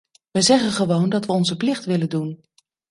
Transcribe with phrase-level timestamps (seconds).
[0.31, 2.43] We zeggen gewoon dat we onze plicht willen doen.